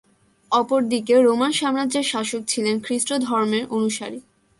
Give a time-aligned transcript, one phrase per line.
[0.51, 4.19] অপরদিকে রোমান সাম্রাজ্যের শাসক ছিলেন খ্রিস্টধর্মের অনুসারী।